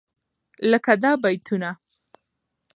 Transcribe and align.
لکه 0.71 0.93
دا 1.03 1.11
بيتونه: 1.23 1.69